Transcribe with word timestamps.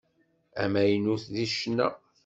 Amaynut 0.63 1.23
deg 1.35 1.49
ccna. 1.57 1.87